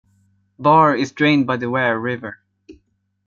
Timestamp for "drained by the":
1.11-1.69